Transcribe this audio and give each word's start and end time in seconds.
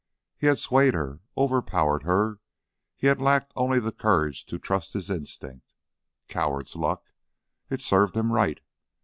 He 0.35 0.47
had 0.47 0.57
swayed 0.57 0.95
her, 0.95 1.19
overpowered 1.37 2.01
her; 2.01 2.39
he 2.95 3.05
had 3.05 3.21
lacked 3.21 3.53
only 3.55 3.79
the 3.79 3.91
courage 3.91 4.47
to 4.47 4.57
trust 4.57 4.93
his 4.93 5.11
instinct. 5.11 5.75
Coward's 6.27 6.75
luck! 6.75 7.13
It 7.69 7.81
served 7.81 8.17
him 8.17 8.31
right. 8.33 8.61